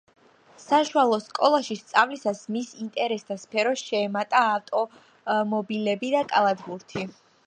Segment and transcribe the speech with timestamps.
[0.61, 7.05] საშუალო სკოლაში სწავლისას მის ინტერესთა სფეროს შეემატა ავტომობილები და კალათბურთი.